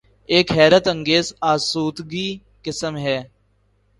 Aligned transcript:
ایک 0.31 0.47
حیرت 0.51 0.85
انگیز 0.87 1.27
آسودگی 1.51 2.27
قسم 2.65 2.93
ہے۔ 2.97 3.17